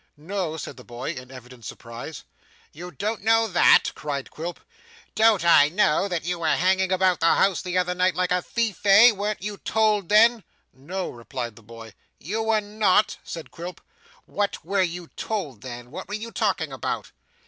[0.17, 2.23] 'No,' said the boy, in evident surprise.
[2.73, 4.59] 'You don't know that?' cried Quilp.
[5.13, 8.41] 'Don't I know that you were hanging about the house the other night, like a
[8.41, 9.11] thief, eh?
[9.11, 10.43] Weren't you told then?'
[10.73, 11.93] 'No,' replied the boy.
[12.17, 13.79] 'You were not?' said Quilp.
[14.25, 17.11] 'What were you told then; what were you talking about?